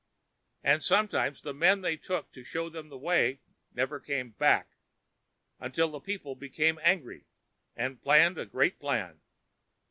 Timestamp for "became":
6.35-6.79